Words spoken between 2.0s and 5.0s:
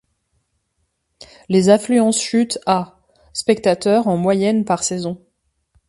chutent à spectateurs en moyenne par